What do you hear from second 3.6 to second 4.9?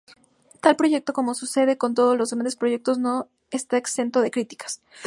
exento de críticas.